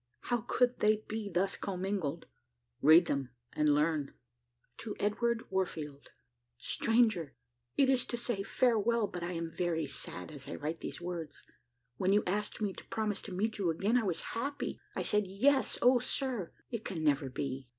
how 0.31 0.37
could 0.47 0.79
they 0.79 1.03
be 1.07 1.29
thus 1.29 1.55
commingled? 1.55 2.25
Read 2.81 3.05
them, 3.05 3.29
and 3.53 3.69
learn: 3.69 4.15
"To 4.77 4.95
Edward 4.99 5.51
Warfield, 5.51 6.09
"Stranger! 6.57 7.35
It 7.77 7.87
is 7.87 8.03
to 8.05 8.17
say 8.17 8.41
farewell, 8.41 9.05
but 9.05 9.21
I 9.21 9.33
am 9.33 9.51
very 9.51 9.85
sad 9.85 10.31
as 10.31 10.47
I 10.47 10.55
write 10.55 10.79
these 10.79 11.01
words. 11.01 11.43
When 11.97 12.13
you 12.13 12.23
asked 12.25 12.61
me 12.63 12.73
to 12.73 12.85
promise 12.87 13.21
to 13.21 13.31
meet 13.31 13.59
you 13.59 13.69
again, 13.69 13.95
I 13.95 14.01
was 14.01 14.21
happy, 14.33 14.79
I 14.95 15.03
said, 15.03 15.27
Yes. 15.27 15.77
O 15.83 15.99
sir! 15.99 16.51
it 16.71 16.83
can 16.83 17.03
never 17.03 17.29
be! 17.29 17.69